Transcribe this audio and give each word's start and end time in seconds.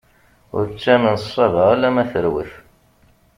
Ur 0.57 0.63
ttamen 0.67 1.15
ṣṣaba 1.25 1.61
alamma 1.73 2.03
terwet. 2.11 2.53